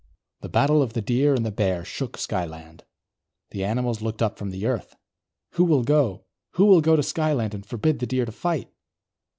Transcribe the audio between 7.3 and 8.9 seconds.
and forbid the Deer to fight?"